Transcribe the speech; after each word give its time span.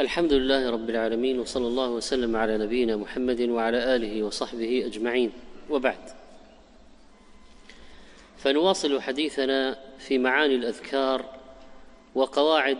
الحمد 0.00 0.32
لله 0.32 0.70
رب 0.70 0.90
العالمين 0.90 1.40
وصلى 1.40 1.66
الله 1.66 1.90
وسلم 1.90 2.36
على 2.36 2.58
نبينا 2.58 2.96
محمد 2.96 3.40
وعلى 3.40 3.96
آله 3.96 4.22
وصحبه 4.22 4.86
أجمعين. 4.86 5.32
وبعد. 5.70 5.98
فنواصل 8.36 9.00
حديثنا 9.00 9.78
في 9.98 10.18
معاني 10.18 10.54
الأذكار 10.54 11.24
وقواعد 12.14 12.78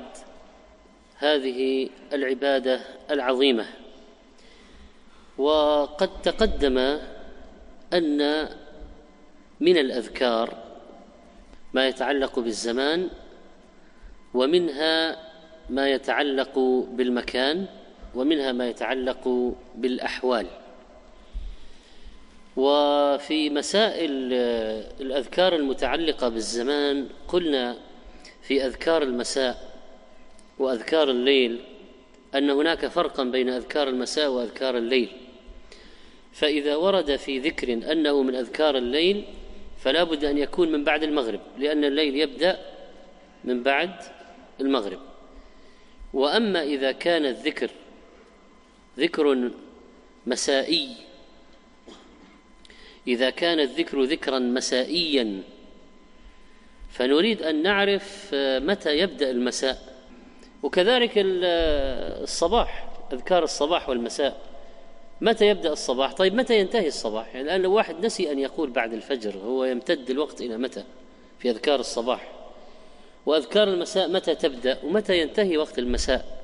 هذه 1.17 1.91
العبادة 2.13 2.81
العظيمة. 3.11 3.67
وقد 5.39 6.23
تقدم 6.23 6.79
أن 7.93 8.49
من 9.61 9.77
الأذكار 9.77 10.55
ما 11.75 11.89
يتعلق 11.89 12.39
بالزمان 12.39 13.09
ومنها 14.35 15.30
ما 15.71 15.91
يتعلق 15.91 16.59
بالمكان 16.93 17.67
ومنها 18.15 18.53
ما 18.53 18.69
يتعلق 18.69 19.55
بالأحوال. 19.75 20.47
وفي 22.57 23.51
مسائل 23.51 24.11
الأذكار 25.01 25.55
المتعلقة 25.57 26.29
بالزمان 26.29 27.09
قلنا 27.29 27.77
في 28.43 28.67
أذكار 28.67 29.03
المساء 29.03 29.71
وأذكار 30.59 31.11
الليل 31.11 31.61
أن 32.35 32.51
هناك 32.51 32.87
فرقا 32.87 33.25
بين 33.25 33.49
أذكار 33.49 33.89
المساء 33.89 34.31
وأذكار 34.31 34.77
الليل. 34.77 35.09
فإذا 36.33 36.77
ورد 36.77 37.17
في 37.17 37.39
ذكر 37.39 37.73
أنه 37.73 38.23
من 38.23 38.35
أذكار 38.35 38.77
الليل 38.77 39.25
فلا 39.79 40.05
بد 40.05 40.25
أن 40.25 40.39
يكون 40.39 40.73
من 40.73 40.85
بعد 40.85 41.03
المغرب 41.03 41.41
لأن 41.59 41.85
الليل 41.85 42.17
يبدأ 42.17 42.59
من 43.45 43.63
بعد 43.63 43.91
المغرب. 44.61 45.10
وأما 46.13 46.63
إذا 46.63 46.93
كان 46.93 47.27
الذكر 47.27 47.71
ذكر 48.99 49.51
مسائي 50.27 50.89
إذا 53.09 53.31
كان 53.31 53.61
الذكر 53.61 54.03
ذكرا 54.03 54.39
مسائيا 54.39 55.43
فنريد 56.91 57.43
أن 57.43 57.63
نعرف 57.63 58.31
متى 58.35 58.99
يبدأ 58.99 59.31
المساء. 59.31 60.01
وكذلك 60.63 61.13
الصباح 61.17 62.89
أذكار 63.13 63.45
الصباح 63.45 63.89
والمساء. 63.89 64.41
متى 65.21 65.47
يبدأ 65.47 65.73
الصباح؟ 65.73 66.13
طيب 66.13 66.35
متى 66.35 66.59
ينتهي 66.59 66.87
الصباح؟ 66.87 67.27
يعني 67.35 67.41
الآن 67.41 67.63
لو 67.63 67.73
واحد 67.73 68.07
نسي 68.07 68.33
أن 68.33 68.39
يقول 68.39 68.71
بعد 68.71 68.93
الفجر 68.93 69.37
هو 69.37 69.65
يمتد 69.65 70.11
الوقت 70.11 70.41
إلى 70.41 70.57
متى 70.57 70.85
في 71.39 71.51
أذكار 71.51 71.81
الصباح؟ 71.81 72.33
وأذكار 73.27 73.69
المساء 73.69 74.09
متى 74.09 74.35
تبدأ 74.35 74.79
ومتى 74.85 75.21
ينتهي 75.21 75.57
وقت 75.57 75.79
المساء؟ 75.79 76.41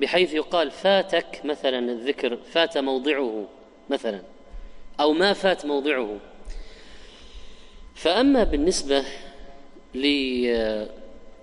بحيث 0.00 0.34
يقال 0.34 0.70
فاتك 0.70 1.40
مثلا 1.44 1.78
الذكر 1.78 2.36
فات 2.36 2.78
موضعه 2.78 3.48
مثلا 3.90 4.22
أو 5.00 5.12
ما 5.12 5.32
فات 5.32 5.66
موضعه. 5.66 6.18
فأما 7.94 8.44
بالنسبة 8.44 9.04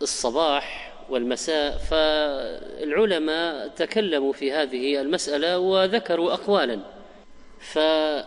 للصباح 0.01 0.93
والمساء 1.09 1.77
فالعلماء 1.77 3.67
تكلموا 3.67 4.33
في 4.33 4.51
هذه 4.51 5.01
المسألة 5.01 5.59
وذكروا 5.59 6.33
اقوالا. 6.33 6.79
فذهب 7.59 8.25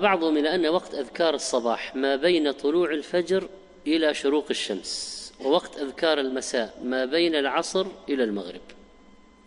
بعضهم 0.00 0.36
إلى 0.36 0.54
أن 0.54 0.66
وقت 0.66 0.94
أذكار 0.94 1.34
الصباح 1.34 1.96
ما 1.96 2.16
بين 2.16 2.52
طلوع 2.52 2.90
الفجر 2.90 3.48
إلى 3.86 4.14
شروق 4.14 4.46
الشمس 4.50 5.16
ووقت 5.44 5.78
أذكار 5.78 6.20
المساء 6.20 6.78
ما 6.84 7.04
بين 7.04 7.34
العصر 7.34 7.86
إلى 8.08 8.24
المغرب. 8.24 8.60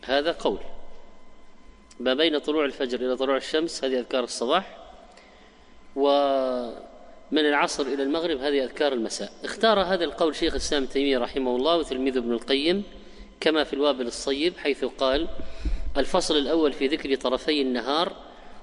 هذا 0.04 0.32
قول. 0.32 0.60
ما 2.00 2.14
بين 2.14 2.38
طلوع 2.38 2.66
الفجر 2.66 3.00
إلى 3.00 3.18
طلوع 3.18 3.38
الشمس 3.38 3.84
هذه 3.84 4.00
أذكار 4.00 4.24
الصباح 4.24 4.78
ومن 5.96 6.74
العصر 7.32 7.84
إلى 7.84 8.04
المغرب 8.04 8.38
هذه 8.38 8.64
أذكار 8.64 8.94
المساء. 8.94 9.32
اختار 9.44 9.82
هذا 9.82 10.04
القول 10.04 10.36
شيخ 10.36 10.54
الإسلام 10.54 10.86
تيمية 10.86 11.18
رحمه 11.18 11.56
الله 11.56 11.78
وتلميذه 11.78 12.18
ابن 12.18 12.32
القيم 12.32 12.84
كما 13.42 13.64
في 13.64 13.74
الوابل 13.74 14.08
الصيب 14.08 14.58
حيث 14.58 14.86
قال 14.86 15.28
الفصل 15.98 16.38
الأول 16.38 16.74
في 16.74 16.88
ذكر 16.88 17.16
طرفي 17.16 17.62
النهار 17.62 18.14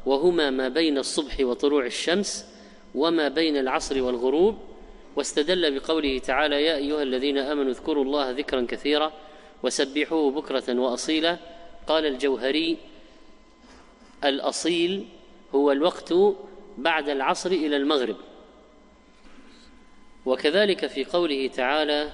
وهما 0.07 0.51
ما 0.51 0.69
بين 0.69 0.99
الصبح 0.99 1.41
وطلوع 1.41 1.87
الشمس 1.87 2.47
وما 2.95 3.29
بين 3.29 3.57
العصر 3.57 4.03
والغروب 4.03 4.59
واستدل 5.17 5.79
بقوله 5.79 6.19
تعالى 6.19 6.65
يا 6.65 6.77
أيها 6.77 7.03
الذين 7.03 7.39
آمنوا 7.39 7.71
اذكروا 7.71 8.05
الله 8.05 8.31
ذكرا 8.31 8.67
كثيرا 8.69 9.13
وسبحوه 9.63 10.31
بكرة 10.31 10.81
واصيلا. 10.81 11.39
قال 11.87 12.07
الجوهري 12.07 12.79
الأصيل 14.25 15.09
هو 15.55 15.73
الوقت 15.73 16.15
بعد 16.79 17.09
العصر 17.09 17.51
إلى 17.51 17.77
المغرب. 17.77 18.17
وكذلك 20.27 20.87
في 20.87 21.05
قوله 21.05 21.47
تعالى 21.49 22.11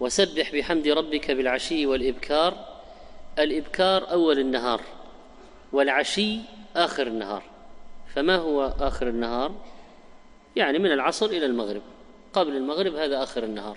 وسبح 0.00 0.52
بحمد 0.52 0.88
ربك 0.88 1.30
بالعشي 1.30 1.86
والإبكار. 1.86 2.66
الإبكار 3.38 4.10
أول 4.10 4.38
النهار 4.38 4.80
والعشي 5.72 6.38
آخر 6.76 7.06
النهار. 7.06 7.42
فما 8.14 8.36
هو 8.36 8.74
آخر 8.80 9.08
النهار؟ 9.08 9.54
يعني 10.56 10.78
من 10.78 10.92
العصر 10.92 11.26
إلى 11.26 11.46
المغرب. 11.46 11.82
قبل 12.32 12.56
المغرب 12.56 12.94
هذا 12.94 13.22
آخر 13.22 13.44
النهار. 13.44 13.76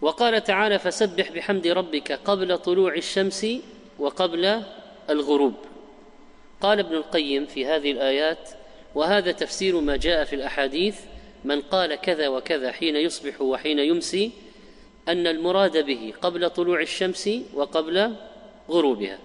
وقال 0.00 0.44
تعالى 0.44 0.78
فسبح 0.78 1.32
بحمد 1.32 1.66
ربك 1.66 2.12
قبل 2.12 2.58
طلوع 2.58 2.94
الشمس 2.94 3.46
وقبل 3.98 4.62
الغروب. 5.10 5.54
قال 6.60 6.78
ابن 6.78 6.94
القيم 6.94 7.46
في 7.46 7.66
هذه 7.66 7.92
الآيات 7.92 8.50
وهذا 8.94 9.32
تفسير 9.32 9.80
ما 9.80 9.96
جاء 9.96 10.24
في 10.24 10.36
الأحاديث 10.36 11.00
من 11.44 11.60
قال 11.60 11.94
كذا 11.94 12.28
وكذا 12.28 12.72
حين 12.72 12.96
يصبح 12.96 13.40
وحين 13.40 13.78
يمسي 13.78 14.30
أن 15.08 15.26
المراد 15.26 15.86
به 15.86 16.12
قبل 16.22 16.50
طلوع 16.50 16.80
الشمس 16.80 17.30
وقبل 17.54 18.14
غروبها 18.70 19.18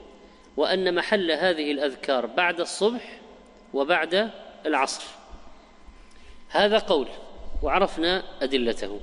وأن 0.58 0.96
محل 0.96 1.32
هذه 1.32 1.72
الأذكار 1.72 2.26
بعد 2.26 2.60
الصبح 2.60 3.20
وبعد 3.74 4.30
العصر. 4.66 5.17
هذا 6.58 6.78
قول 6.78 7.08
وعرفنا 7.64 8.24
أدلته. 8.42 9.00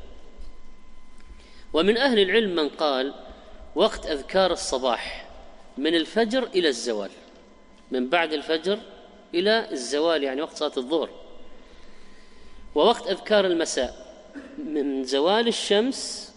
ومن 1.73 1.99
أهل 1.99 2.19
العلم 2.19 2.57
من 2.57 2.69
قال 2.69 3.15
وقت 3.75 4.07
أذكار 4.07 4.53
الصباح 4.53 5.29
من 5.79 5.95
الفجر 5.95 6.43
إلى 6.43 6.69
الزوال. 6.69 7.11
من 7.91 8.09
بعد 8.09 8.33
الفجر 8.33 8.79
إلى 9.35 9.71
الزوال 9.71 10.23
يعني 10.23 10.43
وقت 10.43 10.57
صلاة 10.57 10.73
الظهر. 10.77 11.11
ووقت 12.75 13.07
أذكار 13.07 13.47
المساء 13.47 14.17
من 14.59 15.05
زوال 15.05 15.49
الشمس 15.49 16.33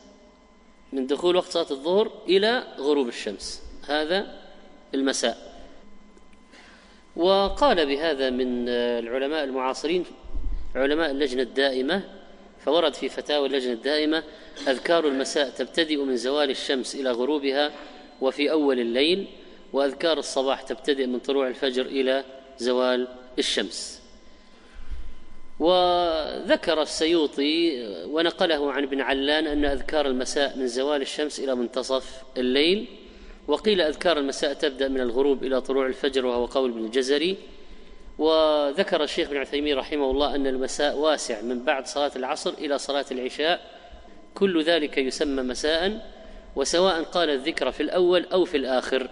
من 0.93 1.07
دخول 1.07 1.35
وقت 1.35 1.51
صلاة 1.51 1.71
الظهر 1.71 2.11
إلى 2.27 2.63
غروب 2.77 3.07
الشمس. 3.07 3.63
هذا 3.87 4.41
المساء. 4.95 5.47
وقال 7.15 7.85
بهذا 7.85 8.29
من 8.29 8.69
العلماء 8.69 9.43
المعاصرين 9.43 10.05
علماء 10.77 11.11
اللجنة 11.11 11.41
الدائمة 11.41 12.01
فورد 12.65 12.93
في 12.93 13.09
فتاوى 13.09 13.47
اللجنة 13.47 13.73
الدائمة 13.73 14.23
أذكار 14.67 15.07
المساء 15.07 15.49
تبتدئ 15.49 15.97
من 15.97 16.15
زوال 16.15 16.49
الشمس 16.49 16.95
إلى 16.95 17.11
غروبها 17.11 17.71
وفي 18.21 18.51
أول 18.51 18.79
الليل 18.79 19.27
وأذكار 19.73 20.19
الصباح 20.19 20.61
تبتدئ 20.61 21.05
من 21.05 21.19
طلوع 21.19 21.47
الفجر 21.47 21.85
إلى 21.85 22.23
زوال 22.57 23.07
الشمس. 23.39 24.01
وذكر 25.59 26.81
السيوطي 26.81 27.83
ونقله 28.05 28.71
عن 28.71 28.83
ابن 28.83 29.01
علان 29.01 29.47
أن 29.47 29.65
أذكار 29.65 30.07
المساء 30.07 30.57
من 30.57 30.67
زوال 30.67 31.01
الشمس 31.01 31.39
إلى 31.39 31.55
منتصف 31.55 32.23
الليل 32.37 32.85
وقيل 33.47 33.81
أذكار 33.81 34.17
المساء 34.17 34.53
تبدأ 34.53 34.87
من 34.87 35.01
الغروب 35.01 35.43
إلى 35.43 35.61
طلوع 35.61 35.87
الفجر 35.87 36.25
وهو 36.25 36.45
قول 36.45 36.71
ابن 36.71 36.85
الجزري 36.85 37.37
وذكر 38.17 39.03
الشيخ 39.03 39.27
ابن 39.27 39.37
عثيمين 39.37 39.77
رحمه 39.77 40.11
الله 40.11 40.35
أن 40.35 40.47
المساء 40.47 40.97
واسع 40.97 41.41
من 41.41 41.63
بعد 41.63 41.87
صلاة 41.87 42.11
العصر 42.15 42.53
إلى 42.53 42.77
صلاة 42.77 43.05
العشاء. 43.11 43.61
كل 44.35 44.63
ذلك 44.63 44.97
يسمى 44.97 45.43
مساء 45.43 46.11
وسواء 46.55 47.03
قال 47.03 47.29
الذكر 47.29 47.71
في 47.71 47.83
الأول 47.83 48.25
أو 48.25 48.45
في 48.45 48.57
الآخر. 48.57 49.09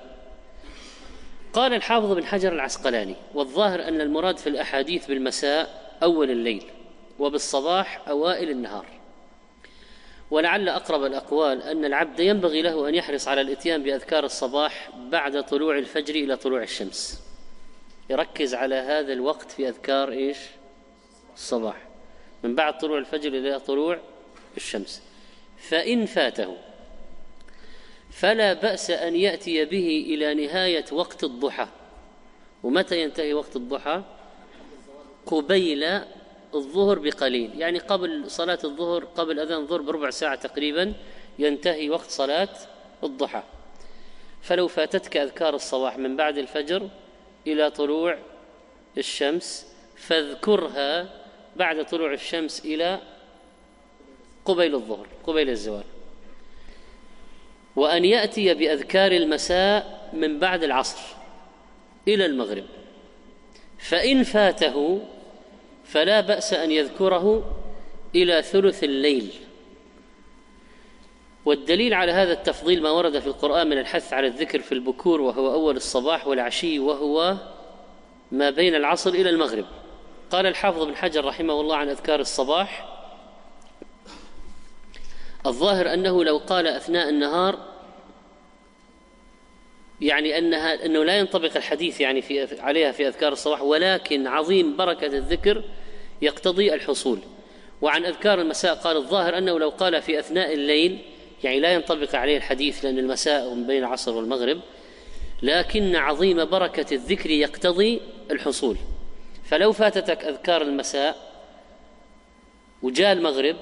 قال 1.54 1.74
الحافظ 1.74 2.12
بن 2.12 2.26
حجر 2.26 2.54
العسقلاني 2.54 3.16
والظاهر 3.34 3.88
أن 3.88 4.02
المراد 4.02 4.38
في 4.38 4.48
الأحاديث 4.48 5.08
بالمساء 5.08 5.92
أول 6.04 6.32
الليل 6.32 6.64
وبالصباح 7.20 8.08
أوائل 8.10 8.50
النهار. 8.50 8.86
ولعل 10.32 10.70
أقرب 10.70 11.04
الأقوال 11.04 11.64
أن 11.64 11.86
العبد 11.86 12.20
ينبغي 12.20 12.62
له 12.62 12.90
أن 12.90 12.96
يحرص 12.96 13.28
على 13.28 13.42
الإتيان 13.42 13.84
بأذكار 13.84 14.26
الصباح 14.26 14.90
بعد 15.12 15.44
طلوع 15.44 15.78
الفجر 15.78 16.16
إلى 16.16 16.38
طلوع 16.38 16.64
الشمس. 16.64 17.25
يركز 18.10 18.54
على 18.54 18.76
هذا 18.76 19.14
الوقت 19.14 19.52
في 19.52 19.70
أذكار 19.70 20.12
إيش؟ 20.12 20.38
الصباح. 21.36 21.88
من 22.44 22.56
بعد 22.56 22.78
طلوع 22.78 22.98
الفجر 22.98 23.30
إلى 23.30 23.60
طلوع 23.60 24.00
الشمس. 24.58 25.02
فإن 25.58 26.06
فاته 26.06 26.58
فلا 28.12 28.54
بأس 28.54 28.90
أن 28.92 29.16
يأتي 29.16 29.66
به 29.66 30.06
إلى 30.08 30.34
نهاية 30.46 30.86
وقت 30.92 31.24
الضحى. 31.24 31.68
ومتى 32.64 33.02
ينتهي 33.02 33.34
وقت 33.34 33.56
الضحى؟ 33.56 34.02
قبيل 35.26 35.84
الظهر 36.56 37.00
بقليل. 37.00 37.62
يعني 37.62 37.80
قبل 37.80 38.32
صلاة 38.32 38.60
الظهر 38.64 39.06
قبل 39.06 39.40
أذان 39.40 39.60
الظهر 39.60 39.82
بربع 39.82 40.10
ساعة 40.10 40.36
تقريبا 40.36 40.94
ينتهي 41.40 41.90
وقت 41.90 42.10
صلاة 42.10 42.50
الضحى. 43.04 43.44
فلو 44.42 44.68
فاتتك 44.68 45.18
أذكار 45.18 45.56
الصباح 45.56 45.98
من 45.98 46.16
بعد 46.16 46.38
الفجر 46.38 46.90
إلى 47.48 47.72
طلوع 47.72 48.18
الشمس 48.98 49.74
فاذكرها 49.96 51.10
بعد 51.56 51.86
طلوع 51.86 52.14
الشمس 52.14 52.66
إلى 52.66 53.00
قبيل 54.46 54.76
الظهر 54.76 55.08
قبيل 55.24 55.50
الزوال. 55.50 55.84
وأن 57.76 58.06
يأتي 58.06 58.54
بأذكار 58.54 59.12
المساء 59.12 60.10
من 60.14 60.40
بعد 60.40 60.64
العصر 60.64 61.16
إلى 62.08 62.26
المغرب. 62.26 62.66
فإن 63.80 64.24
فاته 64.24 65.02
فلا 65.86 66.22
بأس 66.22 66.54
أن 66.54 66.72
يذكره 66.72 67.56
إلى 68.16 68.42
ثلث 68.42 68.84
الليل. 68.84 69.45
والدليل 71.46 71.94
على 71.94 72.12
هذا 72.12 72.34
التفضيل 72.34 72.82
ما 72.82 72.92
ورد 72.92 73.20
في 73.20 73.28
القرآن 73.28 73.70
من 73.70 73.78
الحث 73.78 74.14
على 74.14 74.28
الذكر 74.28 74.60
في 74.60 74.72
البكور 74.72 75.22
وهو 75.22 75.54
أول 75.54 75.76
الصباح 75.76 76.28
والعشي 76.28 76.80
وهو 76.80 77.38
ما 78.32 78.50
بين 78.50 78.76
العصر 78.76 79.10
إلى 79.10 79.30
المغرب. 79.30 79.66
قال 80.32 80.46
الحافظ 80.46 80.84
بن 80.84 80.96
حجر 80.96 81.26
رحمه 81.26 81.62
الله 81.62 81.76
عن 81.76 81.90
أذكار 81.90 82.20
الصباح 82.20 82.90
الظاهر 85.46 85.94
أنه 85.94 86.24
لو 86.24 86.38
قال 86.38 86.68
أثناء 86.68 87.10
النهار 87.10 87.60
يعني 90.02 90.38
أنها 90.38 90.86
أنه 90.86 91.04
لا 91.04 91.20
ينطبق 91.20 91.56
الحديث 91.56 92.02
يعني 92.02 92.22
في 92.22 92.62
عليها 92.62 92.92
في 92.92 93.08
أذكار 93.08 93.34
الصباح 93.34 93.62
ولكن 93.62 94.28
عظيم 94.28 94.78
بركة 94.78 95.08
الذكر 95.08 95.64
يقتضي 96.22 96.74
الحصول. 96.74 97.20
وعن 97.82 98.06
أذكار 98.06 98.42
المساء 98.42 98.76
قال 98.76 98.98
الظاهر 98.98 99.38
أنه 99.38 99.60
لو 99.60 99.70
قال 99.70 100.02
في 100.02 100.20
أثناء 100.20 100.54
الليل 100.54 101.15
يعني 101.44 101.60
لا 101.60 101.74
ينطبق 101.74 102.16
عليه 102.16 102.38
الحديث 102.38 102.86
لأن 102.86 103.00
المساء 103.00 103.54
من 103.54 103.68
بين 103.68 103.84
العصر 103.84 104.16
والمغرب 104.16 104.62
لكن 105.44 105.96
عظيم 105.96 106.46
بركة 106.46 106.94
الذكر 106.94 107.30
يقتضي 107.30 108.02
الحصول. 108.32 108.78
فلو 109.44 109.72
فاتتك 109.72 110.26
أذكار 110.26 110.62
المساء 110.62 111.16
وجاء 112.82 113.14
المغرب 113.14 113.56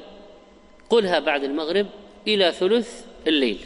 قلها 0.90 1.20
بعد 1.20 1.44
المغرب 1.44 1.88
إلى 2.28 2.52
ثلث 2.52 3.06
الليل. 3.28 3.60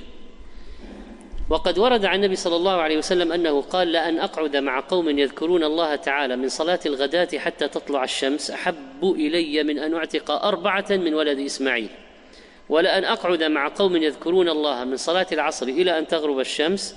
وقد 1.50 1.80
ورد 1.80 2.06
عن 2.06 2.16
النبي 2.16 2.36
صلى 2.36 2.56
الله 2.56 2.72
عليه 2.72 2.98
وسلم 2.98 3.32
أنه 3.32 3.62
قال 3.62 3.92
لأن 3.92 4.20
أقعد 4.20 4.58
مع 4.58 4.80
قوم 4.80 5.20
يذكرون 5.20 5.64
الله 5.64 5.96
تعالى 5.96 6.36
من 6.36 6.50
صلاة 6.50 6.80
الغداة 6.86 7.38
حتى 7.38 7.68
تطلع 7.68 8.04
الشمس 8.04 8.52
أحب 8.52 9.04
إلي 9.04 9.64
من 9.64 9.80
أن 9.80 9.94
أعتق 9.94 10.32
أربعة 10.32 10.86
من 10.90 11.14
ولد 11.14 11.40
إسماعيل. 11.40 11.90
ولأن 12.70 13.06
أقعد 13.06 13.44
مع 13.44 13.68
قوم 13.76 13.96
يذكرون 13.96 14.50
الله 14.50 14.84
من 14.84 14.98
صلاة 14.98 15.28
العصر 15.32 15.66
إلى 15.66 16.00
أن 16.00 16.08
تغرب 16.08 16.40
الشمس 16.40 16.96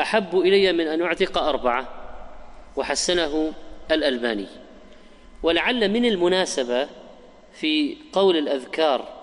أحب 0.00 0.38
إلي 0.38 0.72
من 0.72 0.86
أن 0.86 1.02
أعتق 1.02 1.38
أربعة 1.38 1.88
وحسنه 2.76 3.52
الألباني. 3.90 4.46
ولعل 5.42 5.88
من 5.88 6.04
المناسبة 6.04 6.88
في 7.52 7.96
قول 8.12 8.36
الأذكار 8.36 9.16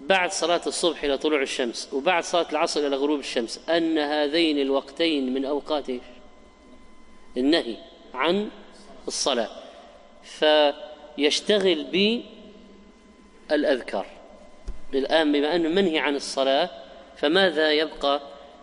بعد 0.00 0.32
صلاة 0.32 0.60
الصبح 0.66 1.04
إلى 1.04 1.18
طلوع 1.18 1.42
الشمس 1.42 1.88
وبعد 1.92 2.22
صلاة 2.22 2.46
العصر 2.52 2.86
إلى 2.86 2.96
غروب 2.96 3.20
الشمس 3.20 3.60
أن 3.68 3.98
هذين 3.98 4.58
الوقتين 4.58 5.34
من 5.34 5.44
أوقات 5.44 5.86
النهي 7.36 7.76
عن 8.14 8.48
الصلاة. 9.08 9.48
فيشتغل 10.22 11.84
بالأذكار 13.50 14.17
الآن 14.94 15.32
بما 15.32 15.56
أنه 15.56 15.68
منهي 15.68 15.98
عن 15.98 16.16
الصلاة 16.16 16.70
فماذا 17.16 17.72
يبقى 17.72 18.20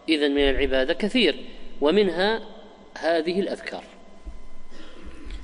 إذن 0.10 0.32
من 0.32 0.50
العبادة؟ 0.50 0.94
كثير 0.94 1.46
ومنها 1.82 2.42
هذه 2.98 3.40
الأذكار. 3.40 3.84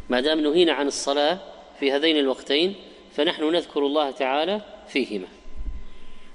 ما 0.09 0.21
دام 0.21 0.39
نهينا 0.39 0.73
عن 0.73 0.87
الصلاة 0.87 1.39
في 1.79 1.91
هذين 1.91 2.17
الوقتين 2.17 2.75
فنحن 3.15 3.51
نذكر 3.51 3.85
الله 3.85 4.11
تعالى 4.11 4.61
فيهما. 4.87 5.27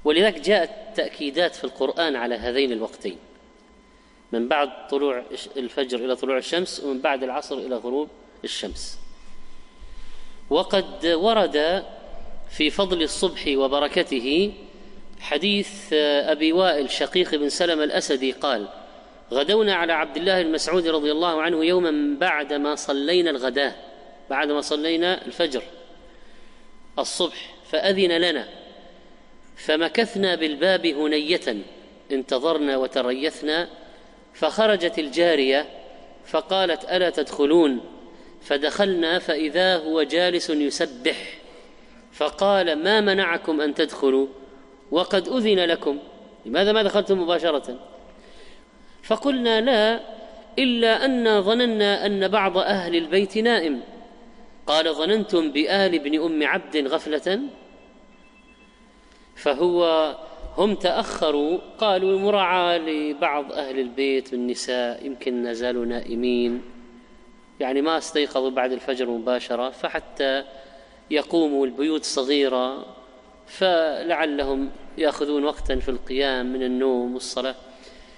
ولذلك 0.05 0.41
جاءت 0.41 0.71
تأكيدات 0.97 1.55
في 1.55 1.65
القرآن 1.65 2.17
على 2.17 2.35
هذين 2.35 2.73
الوقتين. 2.73 3.19
من 4.33 4.49
بعد 4.49 4.89
طلوع 4.89 5.23
الفجر 5.57 5.99
إلى 5.99 6.17
طلوع 6.17 6.39
الشمس 6.39 6.81
ومن 6.81 7.01
بعد 7.01 7.23
العصر 7.23 7.59
إلى 7.59 7.77
غروب 7.77 8.09
الشمس. 8.45 8.99
وقد 10.51 11.07
ورد 11.07 11.85
في 12.51 12.71
فضل 12.71 13.03
الصبح 13.03 13.45
وبركته 13.49 14.53
حديث 15.21 15.93
أبي 15.93 16.53
وائل 16.53 16.91
شقيق 16.91 17.35
بن 17.35 17.49
سلم 17.49 17.83
الأسدي 17.83 18.33
قال 18.33 18.69
غدونا 19.33 19.75
على 19.75 19.93
عبد 19.93 20.17
الله 20.17 20.41
المسعود 20.41 20.89
رضي 20.89 21.13
الله 21.13 21.43
عنه 21.43 21.65
يوما 21.65 22.17
بعدما 22.21 22.75
صلينا 22.75 23.31
الغداة 23.31 23.75
بعدما 24.31 24.61
صلينا 24.61 25.27
الفجر 25.27 25.63
الصبح 26.99 27.55
فأذن 27.71 28.13
لنا 28.13 28.49
فمكثنا 29.57 30.35
بالباب 30.35 30.87
هنية 30.87 31.57
انتظرنا 32.13 32.77
وتريثنا 32.77 33.69
فخرجت 34.35 34.99
الجارية 34.99 35.67
فقالت 36.27 36.85
ألا 36.85 37.11
تدخلون؟ 37.11 37.81
فدخلنا 38.43 39.19
فإذا 39.19 39.77
هو 39.77 40.03
جالس 40.03 40.51
يسبح. 40.51 41.39
فقال 42.17 42.83
ما 42.83 43.01
منعكم 43.01 43.61
أن 43.61 43.75
تدخلوا 43.75 44.27
وقد 44.91 45.29
أذن 45.29 45.59
لكم. 45.59 45.99
لماذا 46.47 46.73
ما 46.73 46.83
دخلتم 46.83 47.21
مباشرة؟ 47.21 47.77
فقلنا 49.03 49.61
لا 49.61 50.01
إلا 50.59 51.05
انا 51.05 51.41
ظننا 51.41 52.07
أن 52.07 52.29
بعض 52.29 52.59
أهل 52.59 52.97
البيت 52.97 53.39
نائم. 53.39 53.81
قال 54.67 54.95
ظننتم 54.95 55.51
بآل 55.51 55.95
ابن 55.95 56.23
أم 56.23 56.47
عبد 56.47 56.77
غفلة؟ 56.77 57.41
فهو 59.37 60.15
هم 60.57 60.75
تأخروا 60.75 61.59
قالوا 61.79 62.19
مراعاة 62.19 62.79
لبعض 62.79 63.53
أهل 63.53 63.79
البيت 63.79 64.33
والنساء 64.33 65.07
يمكن 65.07 65.43
ما 65.43 65.53
زالوا 65.53 65.87
نائمين. 65.87 66.63
يعني 67.61 67.83
ما 67.83 67.99
أستيقظوا 67.99 68.51
بعد 68.51 68.73
الفجر 68.73 69.11
مباشرة 69.11 69.71
فحتى 69.71 70.45
يقوموا 71.11 71.67
البيوت 71.67 72.05
صغيرة 72.05 72.87
فلعلهم 73.47 74.71
يأخذون 74.99 75.45
وقتا 75.45 75.77
في 75.77 75.89
القيام 75.89 76.53
من 76.53 76.63
النوم 76.63 77.15
والصلاة. 77.15 77.55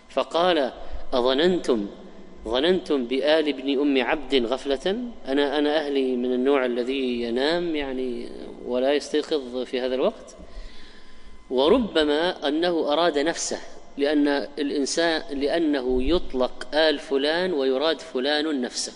فقال 0.09 0.73
أظننتم 1.12 1.87
ظننتم 2.45 3.04
بآل 3.04 3.49
ابن 3.49 3.80
أم 3.80 4.02
عبد 4.02 4.35
غفلة؟ 4.35 4.97
أنا 5.26 5.59
أنا 5.59 5.87
أهلي 5.87 6.16
من 6.16 6.33
النوع 6.33 6.64
الذي 6.64 7.23
ينام 7.23 7.76
يعني 7.76 8.28
ولا 8.66 8.95
يستيقظ 8.95 9.62
في 9.62 9.80
هذا 9.80 9.95
الوقت. 9.95 10.37
وربما 11.50 12.49
أنه 12.49 12.92
أراد 12.92 13.18
نفسه 13.18 13.61
لأن 13.97 14.28
الإنسان 14.59 15.38
لأنه 15.38 16.02
يطلق 16.02 16.66
آل 16.75 16.99
فلان 16.99 17.52
ويراد 17.52 18.00
فلان 18.00 18.61
نفسه. 18.61 18.92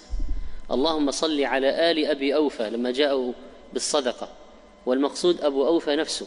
اللهم 0.70 1.10
صل 1.10 1.40
على 1.40 1.90
آل 1.90 2.06
أبي 2.06 2.34
أوفى 2.34 2.70
لما 2.70 2.90
جاءوا 2.90 3.32
بالصدقة 3.72 4.28
والمقصود 4.86 5.40
أبو 5.40 5.66
أوفى 5.66 5.96
نفسه. 5.96 6.26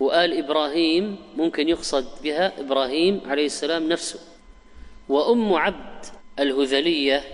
وآل 0.00 0.38
إبراهيم 0.38 1.16
ممكن 1.36 1.68
يقصد 1.68 2.22
بها 2.22 2.60
إبراهيم 2.60 3.20
عليه 3.26 3.46
السلام 3.46 3.88
نفسه. 3.88 4.20
وأم 5.08 5.54
عبد 5.54 6.06
الهذلية 6.38 7.24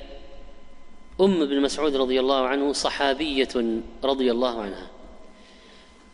أم 1.21 1.43
ابن 1.43 1.61
مسعود 1.61 1.97
رضي 1.97 2.21
الله 2.21 2.47
عنه 2.47 2.73
صحابية 2.73 3.81
رضي 4.05 4.31
الله 4.31 4.63
عنها. 4.63 4.91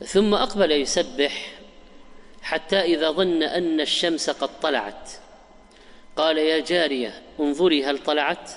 ثم 0.07 0.35
أقبل 0.35 0.73
يسبح 0.73 1.53
حتى 2.43 2.81
إذا 2.81 3.11
ظن 3.11 3.43
أن 3.43 3.81
الشمس 3.81 4.31
قد 4.31 4.61
طلعت. 4.63 5.11
قال 6.17 6.39
يا 6.39 6.59
جارية 6.59 7.23
انظري 7.41 7.85
هل 7.85 7.99
طلعت؟ 7.99 8.51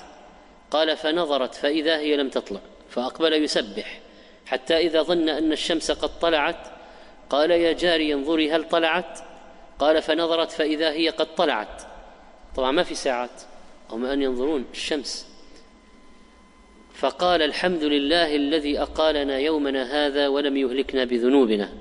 قال 0.74 0.96
فنظرت 0.96 1.54
فإذا 1.54 1.98
هي 1.98 2.16
لم 2.16 2.28
تطلع 2.28 2.60
فأقبل 2.88 3.32
يسبح 3.32 4.00
حتى 4.46 4.76
إذا 4.76 5.02
ظن 5.02 5.28
أن 5.28 5.52
الشمس 5.52 5.90
قد 5.90 6.18
طلعت 6.18 6.66
قال 7.30 7.50
يا 7.50 7.72
جاريه 7.72 8.14
انظري 8.14 8.52
هل 8.52 8.68
طلعت؟ 8.68 9.18
قال 9.78 10.02
فنظرت 10.02 10.50
فإذا 10.50 10.90
هي 10.90 11.08
قد 11.08 11.34
طلعت. 11.34 11.82
طبعا 12.56 12.70
ما 12.70 12.82
في 12.82 12.94
ساعات 12.94 13.42
هم 13.90 14.04
أن 14.04 14.22
ينظرون 14.22 14.64
الشمس. 14.72 15.26
فقال 16.94 17.42
الحمد 17.42 17.84
لله 17.84 18.36
الذي 18.36 18.80
أقالنا 18.80 19.38
يومنا 19.38 20.06
هذا 20.06 20.28
ولم 20.28 20.56
يهلكنا 20.56 21.04
بذنوبنا. 21.04 21.72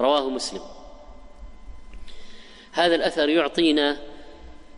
رواه 0.00 0.30
مسلم. 0.30 0.62
هذا 2.72 2.94
الأثر 2.94 3.28
يعطينا 3.28 3.96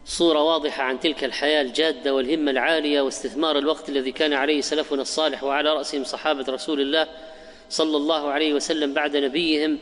صورة 0.05 0.43
واضحة 0.43 0.83
عن 0.83 1.01
تلك 1.01 1.25
الحياة 1.25 1.63
الجادة 1.63 2.15
والهمة 2.15 2.51
العالية 2.51 3.01
واستثمار 3.01 3.59
الوقت 3.59 3.89
الذي 3.89 4.13
كان 4.13 4.33
عليه 4.33 4.61
سلفنا 4.61 5.03
الصالح 5.03 5.45
وعلى 5.45 5.73
رأسهم 5.75 6.05
صحابة 6.05 6.45
رسول 6.49 6.81
الله 6.81 7.09
صلى 7.71 7.97
الله 7.97 8.31
عليه 8.31 8.55
وسلم 8.55 8.95
بعد 8.95 9.17
نبيهم 9.17 9.79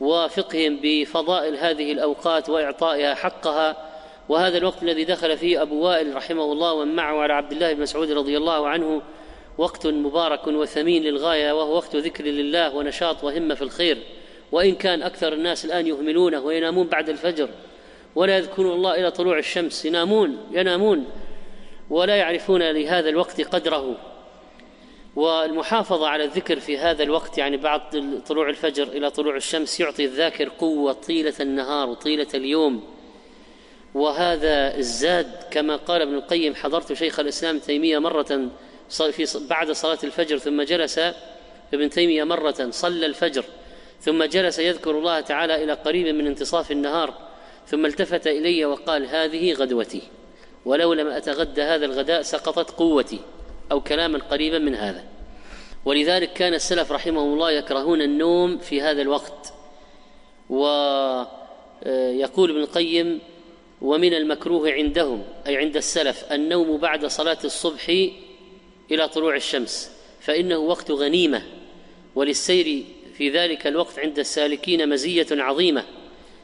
وفقهم 0.00 0.78
بفضائل 0.82 1.56
هذه 1.56 1.92
الأوقات 1.92 2.48
وإعطائها 2.48 3.14
حقها. 3.14 3.86
وهذا 4.28 4.58
الوقت 4.58 4.82
الذي 4.82 5.04
دخل 5.04 5.38
فيه 5.38 5.62
أبو 5.62 5.84
وائل 5.84 6.16
رحمه 6.16 6.52
الله 6.52 6.72
ومن 6.72 6.96
معه 6.96 7.18
على 7.18 7.32
عبد 7.32 7.52
الله 7.52 7.72
بن 7.72 7.82
مسعود 7.82 8.10
رضي 8.10 8.36
الله 8.36 8.68
عنه 8.68 9.02
وقت 9.58 9.86
مبارك 9.86 10.46
وثمين 10.46 11.02
للغاية 11.02 11.52
وهو 11.52 11.76
وقت 11.76 11.96
ذكر 11.96 12.24
لله 12.24 12.74
ونشاط 12.76 13.24
وهمة 13.24 13.54
في 13.54 13.62
الخير. 13.62 13.98
وإن 14.52 14.74
كان 14.74 15.02
أكثر 15.02 15.32
الناس 15.32 15.64
الآن 15.64 15.86
يهملونه 15.86 16.40
وينامون 16.40 16.86
بعد 16.86 17.08
الفجر 17.08 17.48
ولا 18.14 18.36
يذكرون 18.36 18.72
الله 18.72 18.94
إلى 18.94 19.10
طلوع 19.10 19.38
الشمس 19.38 19.84
ينامون 19.84 20.38
ينامون 20.50 21.06
ولا 21.90 22.16
يعرفون 22.16 22.70
لهذا 22.70 23.08
الوقت 23.08 23.40
قدره. 23.40 23.96
والمحافظة 25.16 26.08
على 26.08 26.24
الذكر 26.24 26.60
في 26.60 26.78
هذا 26.78 27.02
الوقت 27.02 27.38
يعني 27.38 27.56
بعد 27.56 28.22
طلوع 28.28 28.48
الفجر 28.48 28.88
إلى 28.88 29.10
طلوع 29.10 29.36
الشمس 29.36 29.80
يعطي 29.80 30.04
الذاكر 30.04 30.48
قوة 30.48 30.92
طيلة 30.92 31.34
النهار 31.40 31.88
وطيلة 31.88 32.26
اليوم. 32.34 32.82
وهذا 33.94 34.76
الزاد 34.76 35.32
كما 35.50 35.76
قال 35.76 36.02
ابن 36.02 36.14
القيم 36.14 36.54
حضرت 36.54 36.92
شيخ 36.92 37.20
الإسلام 37.20 37.58
تيمية 37.58 37.98
مرة 37.98 38.50
في 38.90 39.38
بعد 39.50 39.70
صلاة 39.70 39.98
الفجر 40.04 40.38
ثم 40.38 40.62
جلس 40.62 41.00
ابن 41.74 41.90
تيمية 41.90 42.24
مرة 42.24 42.70
صلى 42.70 43.06
الفجر 43.06 43.44
ثم 44.00 44.24
جلس 44.24 44.58
يذكر 44.58 44.90
الله 44.90 45.20
تعالى 45.20 45.64
إلى 45.64 45.72
قريب 45.72 46.14
من 46.14 46.26
انتصاف 46.26 46.72
النهار. 46.72 47.29
ثم 47.70 47.86
التفت 47.86 48.26
إلي 48.26 48.64
وقال 48.64 49.06
هذه 49.06 49.52
غدوتي. 49.52 50.02
ولو 50.64 50.92
لم 50.92 51.06
أتغدى 51.06 51.62
هذا 51.62 51.84
الغداء 51.84 52.22
سقطت 52.22 52.70
قوتي 52.70 53.18
أو 53.72 53.80
كلاما 53.80 54.18
قريبا 54.18 54.58
من 54.58 54.74
هذا. 54.74 55.04
ولذلك 55.84 56.32
كان 56.32 56.54
السلف 56.54 56.92
رحمهم 56.92 57.32
الله 57.32 57.50
يكرهون 57.50 58.02
النوم 58.02 58.58
في 58.58 58.82
هذا 58.82 59.02
الوقت. 59.02 59.52
ويقول 60.50 61.30
ابن 62.50 62.60
القيم 62.60 63.20
ومن 63.82 64.14
المكروه 64.14 64.70
عندهم 64.70 65.22
أي 65.46 65.56
عند 65.56 65.76
السلف 65.76 66.32
النوم 66.32 66.76
بعد 66.76 67.06
صلاة 67.06 67.38
الصبح 67.44 67.88
إلى 68.90 69.08
طلوع 69.08 69.36
الشمس 69.36 69.90
فإنه 70.20 70.58
وقت 70.58 70.90
غنيمة. 70.90 71.42
وللسير 72.14 72.84
في 73.16 73.30
ذلك 73.30 73.66
الوقت 73.66 73.98
عند 73.98 74.18
السالكين 74.18 74.88
مزية 74.88 75.26
عظيمة. 75.30 75.84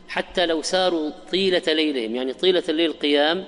حتى 0.09 0.47
لو 0.47 0.63
ساروا 0.63 1.11
طيلة 1.33 1.63
ليلهم 1.67 2.17
يعني 2.17 2.33
طيلة 2.33 2.63
الليل 2.69 2.93
قيام 2.93 3.45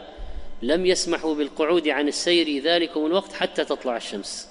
لم 0.63 0.87
يسمحوا 0.87 1.35
بالقعود 1.35 1.89
عن 1.89 2.09
السير 2.09 2.63
ذلكم 2.63 3.07
الوقت 3.07 3.33
حتى 3.33 3.65
تطلع 3.65 3.97
الشمس. 3.97 4.49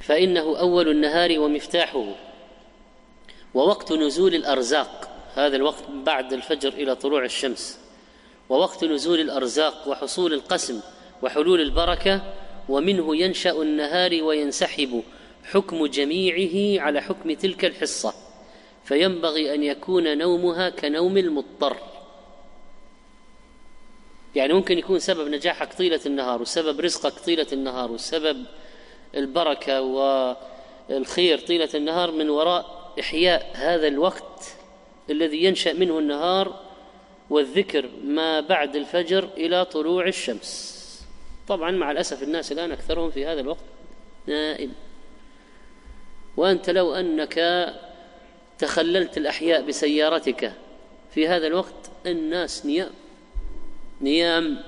فإنه 0.00 0.58
أول 0.58 0.88
النهار 0.88 1.38
ومفتاحه. 1.38 2.14
ووقت 3.54 3.92
نزول 3.92 4.34
الأرزاق 4.34 5.10
هذا 5.34 5.56
الوقت 5.56 5.84
بعد 6.04 6.32
الفجر 6.32 6.72
إلى 6.72 6.94
طلوع 6.94 7.24
الشمس. 7.24 7.78
ووقت 8.48 8.84
نزول 8.84 9.20
الأرزاق 9.20 9.88
وحصول 9.88 10.32
القسم 10.32 10.80
وحلول 11.22 11.60
البركة 11.60 12.34
ومنه 12.68 13.16
ينشأ 13.16 13.62
النهار 13.62 14.22
وينسحب 14.22 15.02
حكم 15.44 15.86
جميعه 15.86 16.82
على 16.84 17.00
حكم 17.00 17.32
تلك 17.32 17.64
الحصة. 17.64 18.27
فينبغي 18.88 19.54
أن 19.54 19.62
يكون 19.62 20.18
نومها 20.18 20.70
كنوم 20.70 21.16
المضطر. 21.16 21.76
يعني 24.34 24.52
ممكن 24.52 24.78
يكون 24.78 24.98
سبب 24.98 25.28
نجاحك 25.28 25.74
طيله 25.74 26.00
النهار 26.06 26.42
وسبب 26.42 26.80
رزقك 26.80 27.12
طيله 27.24 27.46
النهار 27.52 27.92
وسبب 27.92 28.44
البركة 29.14 29.80
والخير 30.90 31.38
طيلة 31.38 31.68
النهار 31.74 32.12
من 32.12 32.30
وراء 32.30 32.92
إحياء 33.00 33.50
هذا 33.54 33.88
الوقت 33.88 34.56
الذي 35.10 35.44
ينشأ 35.44 35.72
منه 35.72 35.98
النهار 35.98 36.60
والذكر 37.30 37.90
ما 38.04 38.40
بعد 38.40 38.76
الفجر 38.76 39.28
إلى 39.36 39.64
طلوع 39.64 40.06
الشمس. 40.06 40.78
طبعا 41.48 41.70
مع 41.70 41.90
الأسف 41.90 42.22
الناس 42.22 42.52
الآن 42.52 42.72
أكثرهم 42.72 43.10
في 43.10 43.26
هذا 43.26 43.40
الوقت 43.40 43.64
نائم. 44.26 44.72
وأنت 46.36 46.70
لو 46.70 46.94
أنك 46.94 47.38
تخللت 48.58 49.18
الأحياء 49.18 49.62
بسيارتك. 49.62 50.52
في 51.14 51.28
هذا 51.28 51.46
الوقت 51.46 51.90
الناس 52.06 52.66
نيام. 52.66 52.90
نيام. 54.00 54.62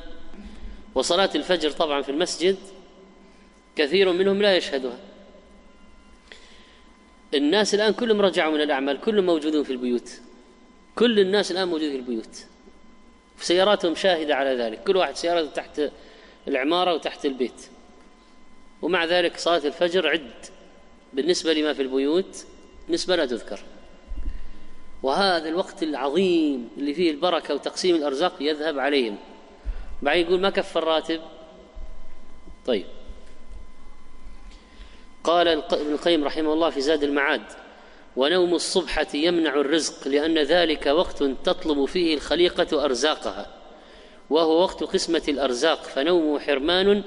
وصلاة 0.95 1.31
الفجر 1.35 1.71
طبعا 1.71 2.03
في 2.03 2.09
المسجد 2.09 2.57
كثير 3.77 4.13
منهم 4.13 4.43
لا 4.43 4.57
يشهدها. 4.57 4.99
الناس 7.35 7.75
الآن 7.75 7.93
كلهم 7.93 8.21
رجعوا 8.21 8.53
من 8.53 8.61
الأعمال 8.61 9.01
كلهم 9.01 9.27
موجودون 9.27 9.65
في 9.65 9.73
البيوت. 9.73 10.11
كل 10.97 11.21
الناس 11.21 11.51
الآن 11.51 11.69
موجودين 11.69 11.91
في 11.91 11.97
البيوت. 11.97 12.47
سياراتهم 13.41 13.95
شاهدة 13.95 14.37
على 14.37 14.55
ذلك. 14.55 14.85
كل 14.85 14.97
واحد 14.97 15.17
سيارته 15.17 15.51
تحت 15.51 15.91
العمارة 16.49 16.95
وتحت 16.95 17.27
البيت. 17.27 17.67
ومع 18.83 19.05
ذلك 19.05 19.37
صلاة 19.37 19.67
الفجر 19.67 20.09
عد. 20.09 20.47
بالنسبة 21.13 21.53
لما 21.53 21.73
في 21.73 21.83
البيوت 21.83 22.47
نسبه 22.89 23.17
لا 23.17 23.27
تذكر. 23.27 23.61
وهذا 25.03 25.49
الوقت 25.49 25.83
العظيم 25.83 26.69
اللي 26.77 26.95
فيه 26.95 27.11
البركة 27.11 27.55
وتقسيم 27.55 27.97
الأرزاق 27.97 28.35
يذهب 28.41 28.79
عليهم. 28.79 29.17
بعدين 30.03 30.27
يقول 30.27 30.41
ما 30.41 30.51
كفى 30.51 30.77
الراتب؟ 30.77 31.21
طيب. 32.67 32.87
قال 35.25 35.49
ابن 35.49 35.93
القيم 35.93 36.25
رحمه 36.25 36.53
الله 36.53 36.71
في 36.71 36.81
زاد 36.81 37.03
المعاد 37.03 37.43
ونوم 38.17 38.55
الصبحة 38.55 39.07
يمنع 39.15 39.55
الرزق 39.55 40.09
لأن 40.09 40.39
ذلك 40.39 40.87
وقت 40.87 41.23
تطلب 41.23 41.85
فيه 41.85 42.15
الخليقة 42.15 42.85
أرزاقها 42.85 43.47
وهو 44.31 44.63
وقت 44.63 44.85
قسمة 44.85 45.23
الأرزاق 45.29 45.83
فنومه 45.83 46.39
حرمان 46.39 47.03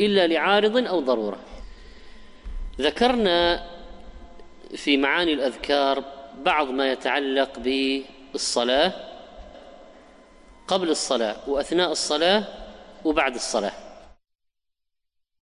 إلا 0.00 0.26
لعارض 0.26 0.86
أو 0.86 1.00
ضرورة. 1.00 1.38
ذكرنا 2.80 3.66
في 4.76 4.96
معاني 4.96 5.32
الأذكار 5.32 6.04
بعض 6.42 6.70
ما 6.70 6.92
يتعلق 6.92 7.58
بالصلاة 7.58 8.92
قبل 10.68 10.90
الصلاة 10.90 11.36
وأثناء 11.46 11.92
الصلاة 11.92 12.44
وبعد 13.04 13.34
الصلاة. 13.34 13.72